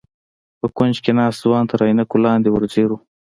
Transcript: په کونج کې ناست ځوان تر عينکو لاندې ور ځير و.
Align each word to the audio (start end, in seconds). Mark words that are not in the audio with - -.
په 0.59 0.67
کونج 0.77 0.95
کې 1.03 1.11
ناست 1.19 1.39
ځوان 1.43 1.63
تر 1.71 1.79
عينکو 1.85 2.17
لاندې 2.25 2.49
ور 2.51 2.63
ځير 2.73 2.89
و. 2.93 2.97